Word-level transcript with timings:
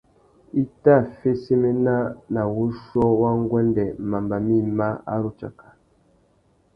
I 0.61 0.63
tà 0.83 0.95
fesséména 1.19 1.95
nà 2.33 2.41
wuchiô 2.55 3.07
wa 3.21 3.31
nguêndê 3.41 3.85
mamba 4.09 4.37
mïma 4.47 4.87
a 5.11 5.15
ru 5.21 5.29
tsaka. 5.37 5.67